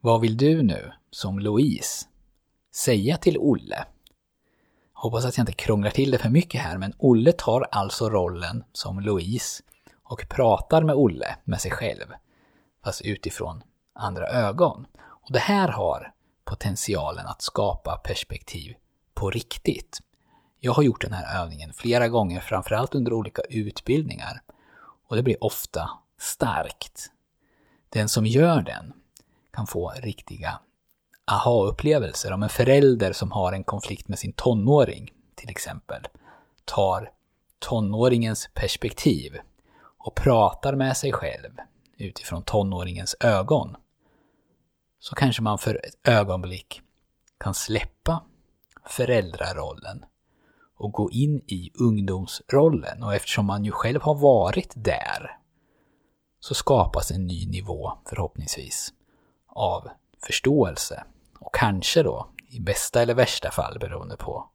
Vad 0.00 0.20
vill 0.20 0.36
du 0.36 0.62
nu, 0.62 0.92
som 1.10 1.38
Louise, 1.38 2.06
säga 2.74 3.16
till 3.16 3.38
Olle? 3.38 3.84
Hoppas 4.92 5.24
att 5.24 5.36
jag 5.36 5.42
inte 5.42 5.52
krånglar 5.52 5.90
till 5.90 6.10
det 6.10 6.18
för 6.18 6.28
mycket 6.28 6.60
här, 6.60 6.78
men 6.78 6.94
Olle 6.98 7.32
tar 7.32 7.66
alltså 7.72 8.10
rollen 8.10 8.64
som 8.72 9.00
Louise 9.00 9.62
och 10.02 10.26
pratar 10.28 10.82
med 10.82 10.94
Olle, 10.94 11.36
med 11.44 11.60
sig 11.60 11.70
själv, 11.70 12.06
fast 12.84 13.02
utifrån 13.02 13.62
andra 13.94 14.26
ögon. 14.28 14.86
Och 15.00 15.32
det 15.32 15.38
här 15.38 15.68
har 15.68 16.12
potentialen 16.44 17.26
att 17.26 17.42
skapa 17.42 17.96
perspektiv 17.96 18.74
på 19.14 19.30
riktigt. 19.30 19.98
Jag 20.58 20.72
har 20.72 20.82
gjort 20.82 21.00
den 21.00 21.12
här 21.12 21.42
övningen 21.42 21.72
flera 21.72 22.08
gånger, 22.08 22.40
framförallt 22.40 22.94
under 22.94 23.12
olika 23.12 23.42
utbildningar. 23.42 24.42
Och 25.08 25.16
det 25.16 25.22
blir 25.22 25.44
ofta 25.44 25.90
starkt. 26.18 27.10
Den 27.88 28.08
som 28.08 28.26
gör 28.26 28.62
den 28.62 28.92
kan 29.52 29.66
få 29.66 29.92
riktiga 29.96 30.60
aha-upplevelser. 31.32 32.32
Om 32.32 32.42
en 32.42 32.48
förälder 32.48 33.12
som 33.12 33.32
har 33.32 33.52
en 33.52 33.64
konflikt 33.64 34.08
med 34.08 34.18
sin 34.18 34.32
tonåring, 34.32 35.12
till 35.34 35.50
exempel, 35.50 36.08
tar 36.64 37.10
tonåringens 37.58 38.48
perspektiv 38.54 39.38
och 39.98 40.14
pratar 40.14 40.74
med 40.74 40.96
sig 40.96 41.12
själv 41.12 41.50
utifrån 41.96 42.42
tonåringens 42.42 43.16
ögon, 43.20 43.76
så 44.98 45.14
kanske 45.14 45.42
man 45.42 45.58
för 45.58 45.74
ett 45.74 46.08
ögonblick 46.08 46.80
kan 47.38 47.54
släppa 47.54 48.24
föräldrarollen 48.86 50.04
och 50.76 50.92
gå 50.92 51.10
in 51.10 51.40
i 51.46 51.70
ungdomsrollen. 51.74 53.02
Och 53.02 53.14
eftersom 53.14 53.46
man 53.46 53.64
ju 53.64 53.70
själv 53.70 54.02
har 54.02 54.14
varit 54.14 54.72
där 54.76 55.36
så 56.40 56.54
skapas 56.54 57.10
en 57.10 57.26
ny 57.26 57.46
nivå, 57.46 57.92
förhoppningsvis, 58.08 58.92
av 59.46 59.88
förståelse. 60.26 61.04
Och 61.50 61.56
kanske 61.56 62.02
då, 62.02 62.30
i 62.48 62.60
bästa 62.60 63.02
eller 63.02 63.14
värsta 63.14 63.50
fall 63.50 63.78
beroende 63.78 64.16
på, 64.16 64.50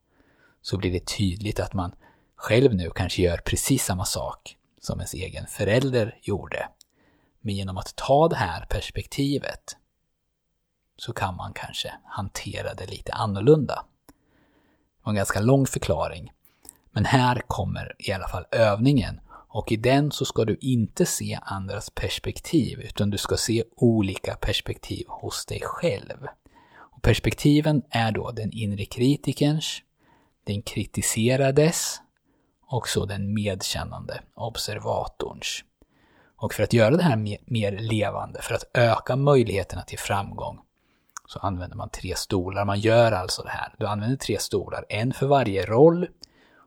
så 0.61 0.77
blir 0.77 0.91
det 0.91 1.05
tydligt 1.05 1.59
att 1.59 1.73
man 1.73 1.95
själv 2.35 2.75
nu 2.75 2.89
kanske 2.89 3.21
gör 3.21 3.37
precis 3.37 3.85
samma 3.85 4.05
sak 4.05 4.57
som 4.81 4.99
ens 4.99 5.13
egen 5.13 5.47
förälder 5.47 6.19
gjorde. 6.21 6.69
Men 7.41 7.55
genom 7.55 7.77
att 7.77 7.95
ta 7.95 8.27
det 8.27 8.35
här 8.35 8.65
perspektivet 8.65 9.77
så 10.97 11.13
kan 11.13 11.35
man 11.35 11.53
kanske 11.53 11.93
hantera 12.03 12.73
det 12.73 12.85
lite 12.85 13.13
annorlunda. 13.13 13.85
Det 14.05 15.01
var 15.03 15.11
en 15.11 15.15
ganska 15.15 15.39
lång 15.39 15.65
förklaring. 15.65 16.31
Men 16.91 17.05
här 17.05 17.41
kommer 17.47 17.95
i 17.99 18.11
alla 18.11 18.27
fall 18.27 18.45
övningen 18.51 19.19
och 19.29 19.71
i 19.71 19.75
den 19.75 20.11
så 20.11 20.25
ska 20.25 20.45
du 20.45 20.57
inte 20.61 21.05
se 21.05 21.39
andras 21.41 21.89
perspektiv 21.89 22.79
utan 22.79 23.09
du 23.09 23.17
ska 23.17 23.37
se 23.37 23.63
olika 23.75 24.35
perspektiv 24.35 25.05
hos 25.07 25.45
dig 25.45 25.61
själv. 25.63 26.27
Perspektiven 27.05 27.83
är 27.89 28.12
då 28.12 28.31
den 28.31 28.51
inre 28.51 28.85
kritikerns, 28.85 29.81
den 30.43 30.62
kritiserades 30.62 32.01
och 32.67 32.89
så 32.89 33.05
den 33.05 33.33
medkännande 33.33 34.21
observatorns. 34.35 35.63
Och 36.35 36.53
för 36.53 36.63
att 36.63 36.74
göra 36.74 36.97
det 36.97 37.03
här 37.03 37.38
mer 37.51 37.71
levande, 37.71 38.41
för 38.41 38.55
att 38.55 38.63
öka 38.74 39.15
möjligheterna 39.15 39.81
till 39.81 40.00
framgång, 40.00 40.59
så 41.27 41.39
använder 41.39 41.77
man 41.77 41.89
tre 41.89 42.15
stolar. 42.15 42.65
Man 42.65 42.79
gör 42.79 43.12
alltså 43.12 43.43
det 43.43 43.50
här. 43.50 43.75
Du 43.79 43.88
använder 43.88 44.17
tre 44.17 44.39
stolar, 44.39 44.85
en 44.89 45.13
för 45.13 45.27
varje 45.27 45.65
roll, 45.65 46.07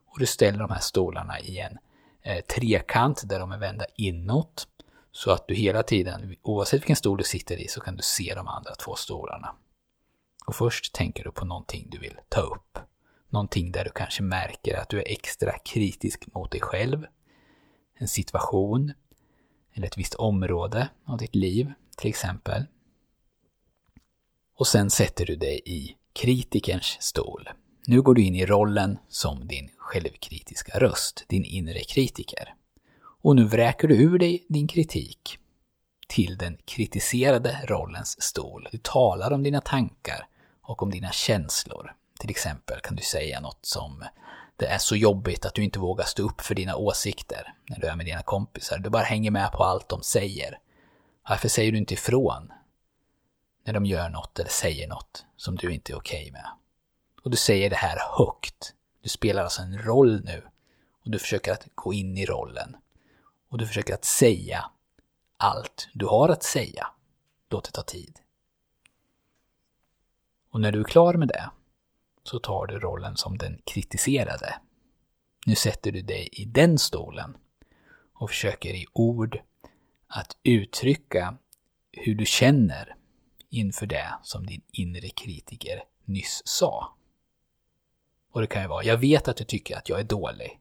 och 0.07 0.19
du 0.19 0.27
ställer 0.27 0.59
de 0.59 0.71
här 0.71 0.81
stolarna 0.81 1.41
i 1.41 1.59
en 1.59 1.79
eh, 2.23 2.41
trekant 2.41 3.23
där 3.29 3.41
de 3.41 3.53
är 3.53 3.59
vända 3.59 3.85
inåt. 3.97 4.69
Så 5.13 5.31
att 5.31 5.49
du 5.49 5.55
hela 5.55 5.83
tiden, 5.83 6.37
oavsett 6.43 6.81
vilken 6.81 6.97
stol 6.97 7.19
du 7.19 7.25
sitter 7.25 7.57
i, 7.57 7.69
så 7.69 7.81
kan 7.81 7.97
du 7.97 8.03
se 8.03 8.35
de 8.35 8.49
andra 8.49 8.75
två 8.75 8.95
stolarna. 8.95 9.55
Och 10.49 10.57
först 10.57 10.95
tänker 10.95 11.25
du 11.25 11.33
på 11.33 11.45
någonting 11.45 11.89
du 11.91 11.99
vill 11.99 12.17
ta 12.29 12.41
upp. 12.41 12.79
Någonting 13.31 13.73
där 13.73 13.85
du 13.85 13.91
kanske 13.91 14.23
märker 14.23 14.77
att 14.77 14.89
du 14.89 14.99
är 14.99 15.09
extra 15.09 15.59
kritisk 15.59 16.35
mot 16.35 16.51
dig 16.51 16.61
själv. 16.61 17.07
En 17.99 18.09
situation. 18.09 18.93
Eller 19.75 19.87
ett 19.87 19.99
visst 19.99 20.15
område 20.15 20.89
av 21.05 21.19
ditt 21.19 21.35
liv, 21.35 21.73
till 21.97 22.09
exempel. 22.09 22.65
Och 24.55 24.67
sen 24.67 24.91
sätter 24.91 25.27
du 25.27 25.37
dig 25.37 25.61
i 25.65 25.97
kritikerns 26.13 26.97
stol. 27.01 27.49
Nu 27.87 28.03
går 28.03 28.15
du 28.15 28.23
in 28.23 28.35
i 28.35 28.47
rollen 28.47 28.99
som 29.09 29.49
din 29.49 29.71
självkritiska 29.77 30.79
röst, 30.79 31.25
din 31.29 31.45
inre 31.45 31.81
kritiker. 31.81 32.55
Och 33.23 33.37
nu 33.37 33.45
vräker 33.45 33.89
du 33.89 34.03
ur 34.03 34.19
dig 34.19 34.47
din 34.49 34.69
kritik 34.69 35.39
till 36.09 36.37
den 36.39 36.59
kritiserade 36.65 37.67
rollens 37.67 38.23
stol. 38.23 38.69
Du 38.73 38.79
talar 38.79 39.33
om 39.33 39.43
dina 39.43 39.61
tankar 39.61 40.29
och 40.69 40.83
om 40.83 40.91
dina 40.91 41.13
känslor. 41.13 41.95
Till 42.21 42.31
exempel 42.31 42.81
kan 42.81 42.97
du 42.97 43.03
säga 43.03 43.41
något 43.41 43.67
som 43.67 44.05
det 44.57 44.67
är 44.67 44.79
så 44.79 44.97
jobbigt 44.97 45.47
att 45.47 45.55
du 45.55 45.65
inte 45.65 45.79
vågar 45.79 46.05
stå 46.05 46.23
upp 46.23 46.41
för 46.41 46.55
dina 46.55 46.77
åsikter 46.77 47.55
när 47.69 47.79
du 47.79 47.87
är 47.87 47.97
med 47.97 48.07
dina 48.07 48.23
kompisar. 48.23 48.79
Du 48.79 48.91
bara 48.91 49.03
hänger 49.03 49.31
med 49.31 49.53
på 49.53 49.65
allt 49.65 49.89
de 49.89 50.03
säger. 50.03 50.59
Varför 51.29 51.49
säger 51.49 51.73
du 51.73 51.79
inte 51.79 51.95
ifrån 51.95 52.53
när 53.65 53.73
de 53.73 53.87
gör 53.87 54.09
något 54.09 54.39
eller 54.39 54.51
säger 54.51 54.89
något 54.89 55.27
som 55.37 55.57
du 55.57 55.73
inte 55.73 55.93
är 55.93 55.97
okej 55.97 56.21
okay 56.21 56.33
med? 56.33 56.47
Och 57.25 57.31
du 57.31 57.37
säger 57.37 57.71
det 57.71 57.77
här 57.77 57.99
högt. 58.19 58.75
Du 59.03 59.09
spelar 59.09 59.45
alltså 59.45 59.63
en 59.63 59.79
roll 59.79 60.25
nu. 60.25 60.43
Och 61.05 61.11
du 61.11 61.19
försöker 61.19 61.53
att 61.53 61.67
gå 61.75 61.93
in 61.93 62.19
i 62.19 62.27
rollen. 62.27 62.77
Och 63.51 63.59
du 63.59 63.67
försöker 63.67 63.95
att 63.95 64.05
säga 64.05 64.71
allt 65.37 65.89
du 65.93 66.07
har 66.07 66.29
att 66.29 66.43
säga. 66.43 66.87
Låt 67.51 67.65
det 67.65 67.71
ta 67.71 67.83
tid. 67.83 68.19
Och 70.59 70.63
när 70.63 70.73
du 70.73 70.81
är 70.81 70.85
klar 70.85 71.15
med 71.15 71.29
det 71.29 71.51
så 72.23 72.39
tar 72.39 72.67
du 72.67 72.79
rollen 72.79 73.17
som 73.17 73.39
den 73.39 73.59
kritiserade. 73.65 74.55
Nu 75.47 75.55
sätter 75.55 75.93
du 75.93 76.03
dig 76.03 76.29
i 76.33 76.45
den 76.45 76.79
stolen 76.79 77.37
och 78.15 78.31
försöker 78.31 78.75
i 78.75 78.87
ord 78.93 79.41
att 80.07 80.37
uttrycka 80.43 81.37
hur 81.93 82.15
du 82.15 82.27
känner 82.27 82.97
inför 83.51 83.87
det 83.87 84.15
som 84.23 84.47
din 84.47 84.63
inre 84.73 85.09
kritiker 85.09 85.85
nyss 86.05 86.43
sa. 86.45 86.97
Och 88.33 88.41
det 88.41 88.47
kan 88.47 88.63
ju 88.63 88.69
vara, 88.69 88.85
jag 88.85 88.99
vet 88.99 89.29
att 89.29 89.37
du 89.37 89.45
tycker 89.45 89.77
att 89.77 89.89
jag 89.89 90.01
är 90.01 90.05
dålig. 90.05 90.61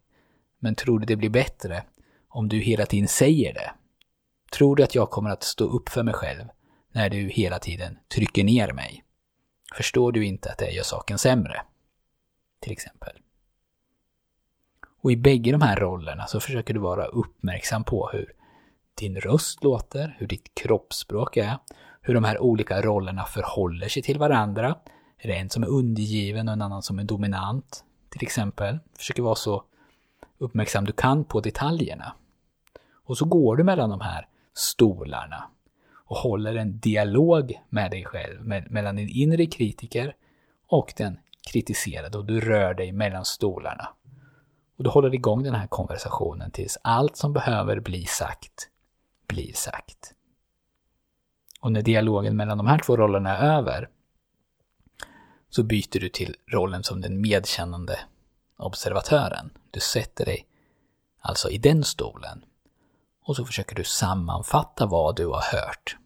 Men 0.60 0.76
tror 0.76 1.00
du 1.00 1.06
det 1.06 1.16
blir 1.16 1.30
bättre 1.30 1.84
om 2.28 2.50
du 2.50 2.60
hela 2.60 2.86
tiden 2.86 3.08
säger 3.08 3.54
det? 3.54 3.72
Tror 4.52 4.76
du 4.76 4.84
att 4.84 4.96
jag 4.96 5.10
kommer 5.10 5.30
att 5.30 5.44
stå 5.44 5.66
upp 5.66 5.90
för 5.90 6.04
mig 6.04 6.14
själv 6.14 6.46
när 6.92 7.10
du 7.10 7.18
hela 7.18 7.60
tiden 7.60 7.98
trycker 8.08 8.44
ner 8.44 8.74
mig? 8.74 9.04
Förstår 9.76 10.12
du 10.12 10.26
inte 10.26 10.52
att 10.52 10.58
det 10.58 10.72
gör 10.72 10.84
saken 10.84 11.18
sämre? 11.18 11.62
Till 12.60 12.72
exempel. 12.72 13.14
Och 15.02 15.12
i 15.12 15.18
bägge 15.18 15.52
de 15.52 15.62
här 15.62 15.80
rollerna 15.80 16.28
så 16.28 16.40
försöker 16.40 16.74
du 16.74 16.80
vara 16.80 17.06
uppmärksam 17.06 17.84
på 17.84 18.10
hur 18.14 18.34
din 18.96 19.16
röst 19.16 19.64
låter, 19.64 20.16
hur 20.20 20.28
ditt 20.28 20.56
kroppsspråk 20.56 21.38
är, 21.38 21.58
hur 22.02 22.14
de 22.14 22.24
här 22.24 22.40
olika 22.40 22.82
rollerna 22.82 23.26
förhåller 23.26 23.88
sig 23.88 24.04
till 24.04 24.20
varandra, 24.20 24.76
är 25.18 25.28
det 25.28 25.36
en 25.36 25.50
som 25.50 25.64
är 25.64 25.68
undergiven 25.68 26.48
och 26.48 26.54
en 26.54 26.62
annan 26.62 26.84
som 26.84 27.00
är 27.00 27.04
dominant? 27.04 27.84
Till 28.10 28.24
exempel. 28.24 28.80
Försöker 28.98 29.24
vara 29.24 29.36
så 29.36 29.64
uppmärksam 30.38 30.86
du 30.86 30.92
kan 30.92 31.24
på 31.24 31.40
detaljerna. 31.40 32.16
Och 32.94 33.18
så 33.18 33.26
går 33.26 33.56
du 33.56 33.64
mellan 33.64 33.90
de 33.90 34.02
här 34.02 34.28
stolarna 34.54 35.50
och 36.08 36.18
håller 36.18 36.56
en 36.56 36.80
dialog 36.80 37.62
med 37.70 37.92
dig 37.92 38.06
själv, 38.06 38.46
med, 38.46 38.72
mellan 38.72 38.96
din 38.96 39.10
inre 39.10 39.46
kritiker 39.46 40.16
och 40.68 40.94
den 40.98 41.20
kritiserade 41.52 42.18
och 42.18 42.26
du 42.26 42.42
rör 42.42 42.74
dig 42.74 42.92
mellan 42.92 43.26
stolarna. 43.26 43.90
Och 44.78 44.84
du 44.84 44.90
håller 44.90 45.16
igång 45.16 45.44
den 45.44 45.56
här 45.56 45.68
konversationen 45.68 46.52
tills 46.52 46.78
allt 46.82 47.18
som 47.18 47.34
behöver 47.34 47.80
bli 47.80 48.06
sagt 48.06 48.70
blir 49.28 49.54
sagt. 49.54 50.14
Och 51.62 51.72
när 51.72 51.82
dialogen 51.82 52.38
mellan 52.38 52.58
de 52.58 52.68
här 52.68 52.80
två 52.80 52.98
rollerna 52.98 53.38
är 53.38 53.58
över 53.58 53.90
så 55.50 55.64
byter 55.64 56.00
du 56.00 56.10
till 56.10 56.36
rollen 56.48 56.84
som 56.84 57.02
den 57.02 57.22
medkännande 57.22 58.00
observatören. 58.58 59.50
Du 59.72 59.80
sätter 59.80 60.26
dig 60.26 60.48
alltså 61.20 61.50
i 61.50 61.58
den 61.58 61.84
stolen 61.84 62.46
och 63.28 63.36
så 63.36 63.46
försöker 63.46 63.76
du 63.76 63.84
sammanfatta 63.84 64.86
vad 64.86 65.16
du 65.16 65.28
har 65.28 65.42
hört. 65.42 65.98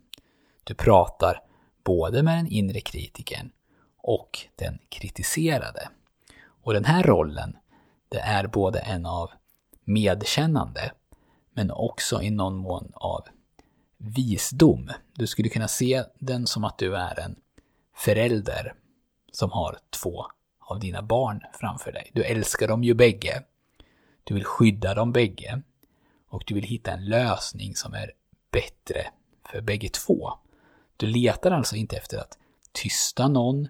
Du 0.63 0.73
pratar 0.73 1.41
både 1.83 2.23
med 2.23 2.37
den 2.37 2.47
inre 2.47 2.81
kritiken 2.81 3.51
och 3.97 4.39
den 4.55 4.79
kritiserade. 4.89 5.89
Och 6.63 6.73
den 6.73 6.85
här 6.85 7.03
rollen, 7.03 7.57
det 8.09 8.19
är 8.19 8.47
både 8.47 8.79
en 8.79 9.05
av 9.05 9.31
medkännande 9.83 10.91
men 11.53 11.71
också 11.71 12.21
i 12.21 12.29
någon 12.29 12.55
mån 12.55 12.91
av 12.95 13.27
visdom. 13.97 14.89
Du 15.13 15.27
skulle 15.27 15.49
kunna 15.49 15.67
se 15.67 16.03
den 16.19 16.47
som 16.47 16.63
att 16.63 16.77
du 16.77 16.95
är 16.95 17.19
en 17.19 17.35
förälder 17.95 18.73
som 19.31 19.51
har 19.51 19.77
två 19.89 20.25
av 20.59 20.79
dina 20.79 21.01
barn 21.01 21.41
framför 21.53 21.91
dig. 21.91 22.11
Du 22.13 22.23
älskar 22.23 22.67
dem 22.67 22.83
ju 22.83 22.93
bägge. 22.93 23.43
Du 24.23 24.33
vill 24.33 24.45
skydda 24.45 24.93
dem 24.93 25.11
bägge. 25.11 25.61
Och 26.31 26.43
du 26.45 26.53
vill 26.53 26.63
hitta 26.63 26.91
en 26.91 27.05
lösning 27.05 27.75
som 27.75 27.93
är 27.93 28.11
bättre 28.51 29.07
för 29.51 29.61
bägge 29.61 29.89
två. 29.89 30.33
Du 30.97 31.05
letar 31.05 31.51
alltså 31.51 31.75
inte 31.75 31.97
efter 31.97 32.17
att 32.17 32.37
tysta 32.71 33.27
någon 33.27 33.67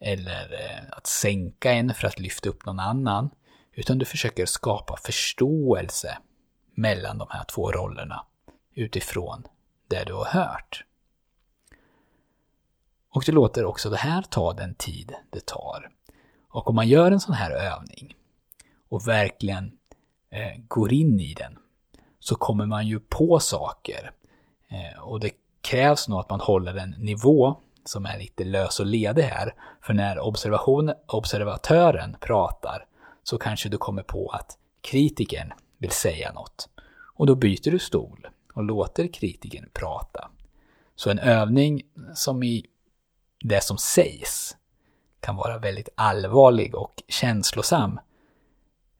eller 0.00 0.52
eh, 0.52 0.84
att 0.90 1.06
sänka 1.06 1.72
en 1.72 1.94
för 1.94 2.06
att 2.06 2.18
lyfta 2.18 2.48
upp 2.48 2.66
någon 2.66 2.80
annan. 2.80 3.30
Utan 3.72 3.98
du 3.98 4.04
försöker 4.04 4.46
skapa 4.46 4.96
förståelse 4.96 6.18
mellan 6.74 7.18
de 7.18 7.28
här 7.30 7.44
två 7.44 7.72
rollerna 7.72 8.26
utifrån 8.74 9.44
det 9.88 10.04
du 10.04 10.12
har 10.12 10.24
hört. 10.24 10.84
Och 13.08 13.22
du 13.26 13.32
låter 13.32 13.64
också 13.64 13.90
det 13.90 13.96
här 13.96 14.22
ta 14.22 14.52
den 14.52 14.74
tid 14.74 15.14
det 15.30 15.46
tar. 15.46 15.90
Och 16.48 16.68
om 16.68 16.74
man 16.74 16.88
gör 16.88 17.12
en 17.12 17.20
sån 17.20 17.34
här 17.34 17.50
övning 17.50 18.16
och 18.88 19.08
verkligen 19.08 19.78
eh, 20.30 20.60
går 20.68 20.92
in 20.92 21.20
i 21.20 21.34
den 21.34 21.58
så 22.28 22.34
kommer 22.34 22.66
man 22.66 22.86
ju 22.86 23.00
på 23.00 23.40
saker. 23.40 24.10
Eh, 24.68 25.02
och 25.02 25.20
det 25.20 25.30
krävs 25.60 26.08
nog 26.08 26.20
att 26.20 26.30
man 26.30 26.40
håller 26.40 26.74
en 26.74 26.90
nivå 26.90 27.56
som 27.84 28.06
är 28.06 28.18
lite 28.18 28.44
lös 28.44 28.80
och 28.80 28.86
ledig 28.86 29.22
här. 29.22 29.54
För 29.82 29.94
när 29.94 30.18
observation, 30.18 30.92
observatören 31.06 32.16
pratar 32.20 32.86
så 33.22 33.38
kanske 33.38 33.68
du 33.68 33.78
kommer 33.78 34.02
på 34.02 34.28
att 34.28 34.58
kritiken 34.80 35.52
vill 35.78 35.90
säga 35.90 36.32
något. 36.32 36.68
Och 37.14 37.26
då 37.26 37.34
byter 37.34 37.70
du 37.70 37.78
stol 37.78 38.28
och 38.54 38.64
låter 38.64 39.12
kritiken 39.12 39.68
prata. 39.72 40.30
Så 40.96 41.10
en 41.10 41.18
övning 41.18 41.82
som 42.14 42.42
i 42.42 42.66
det 43.44 43.62
som 43.62 43.78
sägs 43.78 44.56
kan 45.20 45.36
vara 45.36 45.58
väldigt 45.58 45.88
allvarlig 45.94 46.74
och 46.74 47.02
känslosam. 47.08 48.00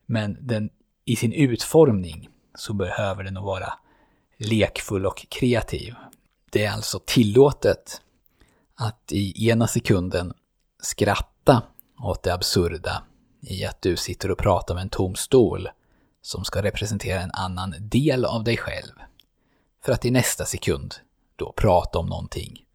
Men 0.05 0.37
den, 0.41 0.69
i 1.05 1.15
sin 1.15 1.33
utformning 1.33 2.29
så 2.57 2.73
behöver 2.73 3.23
den 3.23 3.33
nog 3.33 3.45
vara 3.45 3.73
lekfull 4.37 5.05
och 5.05 5.25
kreativ. 5.29 5.95
Det 6.51 6.65
är 6.65 6.71
alltså 6.71 6.99
tillåtet 7.05 8.01
att 8.75 9.11
i 9.11 9.49
ena 9.49 9.67
sekunden 9.67 10.33
skratta 10.81 11.63
åt 12.03 12.23
det 12.23 12.33
absurda 12.33 13.03
i 13.41 13.65
att 13.65 13.81
du 13.81 13.97
sitter 13.97 14.31
och 14.31 14.37
pratar 14.37 14.75
med 14.75 14.81
en 14.81 14.89
tom 14.89 15.15
stol 15.15 15.69
som 16.21 16.45
ska 16.45 16.63
representera 16.63 17.21
en 17.21 17.31
annan 17.31 17.75
del 17.79 18.25
av 18.25 18.43
dig 18.43 18.57
själv. 18.57 18.93
För 19.83 19.93
att 19.93 20.05
i 20.05 20.11
nästa 20.11 20.45
sekund 20.45 20.95
då 21.35 21.51
prata 21.51 21.99
om 21.99 22.05
någonting 22.05 22.65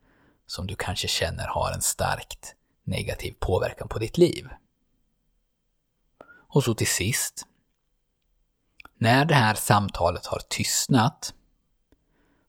som 0.46 0.66
du 0.66 0.74
kanske 0.74 1.08
känner 1.08 1.46
har 1.46 1.72
en 1.72 1.82
starkt 1.82 2.54
negativ 2.84 3.34
påverkan 3.38 3.88
på 3.88 3.98
ditt 3.98 4.18
liv. 4.18 4.48
Och 6.24 6.64
så 6.64 6.74
till 6.74 6.86
sist, 6.86 7.46
när 9.02 9.24
det 9.24 9.34
här 9.34 9.54
samtalet 9.54 10.26
har 10.26 10.40
tystnat 10.48 11.34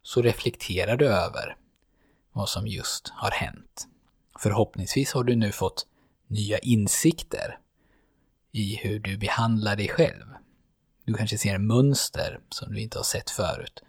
så 0.03 0.21
reflekterar 0.21 0.97
du 0.97 1.07
över 1.07 1.57
vad 2.31 2.49
som 2.49 2.67
just 2.67 3.09
har 3.09 3.31
hänt. 3.31 3.87
Förhoppningsvis 4.39 5.13
har 5.13 5.23
du 5.23 5.35
nu 5.35 5.51
fått 5.51 5.87
nya 6.27 6.59
insikter 6.59 7.57
i 8.51 8.75
hur 8.75 8.99
du 8.99 9.17
behandlar 9.17 9.75
dig 9.75 9.87
själv. 9.87 10.25
Du 11.05 11.13
kanske 11.13 11.37
ser 11.37 11.57
mönster 11.57 12.39
som 12.49 12.73
du 12.73 12.81
inte 12.81 12.99
har 12.99 13.03
sett 13.03 13.29
förut. 13.29 13.83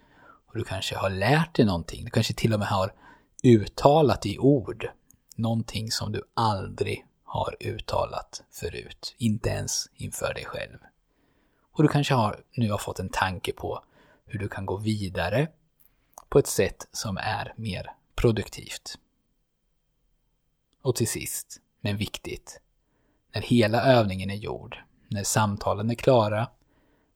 Och 0.47 0.57
du 0.57 0.63
kanske 0.63 0.97
har 0.97 1.09
lärt 1.09 1.55
dig 1.55 1.65
någonting. 1.65 2.05
Du 2.05 2.11
kanske 2.11 2.33
till 2.33 2.53
och 2.53 2.59
med 2.59 2.67
har 2.67 2.93
uttalat 3.43 4.25
i 4.25 4.37
ord 4.37 4.89
någonting 5.35 5.91
som 5.91 6.11
du 6.11 6.21
aldrig 6.33 7.05
har 7.23 7.55
uttalat 7.59 8.43
förut. 8.51 9.15
Inte 9.17 9.49
ens 9.49 9.89
inför 9.93 10.33
dig 10.33 10.45
själv. 10.45 10.77
Och 11.75 11.83
du 11.83 11.89
kanske 11.89 12.13
har, 12.13 12.43
nu 12.53 12.71
har 12.71 12.77
fått 12.77 12.99
en 12.99 13.09
tanke 13.09 13.53
på 13.53 13.83
hur 14.25 14.39
du 14.39 14.49
kan 14.49 14.65
gå 14.65 14.77
vidare 14.77 15.47
på 16.29 16.39
ett 16.39 16.47
sätt 16.47 16.87
som 16.91 17.17
är 17.17 17.53
mer 17.55 17.91
produktivt. 18.15 18.97
Och 20.81 20.95
till 20.95 21.07
sist, 21.07 21.61
men 21.81 21.97
viktigt, 21.97 22.61
när 23.33 23.41
hela 23.41 23.83
övningen 23.83 24.29
är 24.29 24.35
gjord, 24.35 24.77
när 25.07 25.23
samtalen 25.23 25.89
är 25.89 25.95
klara, 25.95 26.49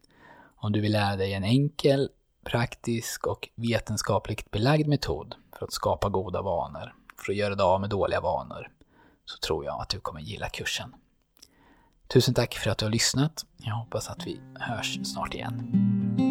Om 0.63 0.71
du 0.71 0.81
vill 0.81 0.91
lära 0.91 1.15
dig 1.15 1.33
en 1.33 1.43
enkel, 1.43 2.09
praktisk 2.45 3.27
och 3.27 3.49
vetenskapligt 3.55 4.51
belagd 4.51 4.87
metod 4.87 5.35
för 5.59 5.65
att 5.65 5.73
skapa 5.73 6.09
goda 6.09 6.41
vanor, 6.41 6.93
för 7.25 7.31
att 7.31 7.37
göra 7.37 7.55
dig 7.55 7.63
av 7.63 7.81
med 7.81 7.89
dåliga 7.89 8.21
vanor, 8.21 8.67
så 9.25 9.37
tror 9.37 9.65
jag 9.65 9.81
att 9.81 9.89
du 9.89 9.99
kommer 9.99 10.21
gilla 10.21 10.49
kursen. 10.49 10.95
Tusen 12.07 12.33
tack 12.33 12.53
för 12.53 12.69
att 12.69 12.77
du 12.77 12.85
har 12.85 12.91
lyssnat. 12.91 13.45
Jag 13.57 13.75
hoppas 13.75 14.09
att 14.09 14.27
vi 14.27 14.39
hörs 14.59 14.99
snart 15.03 15.33
igen. 15.33 16.30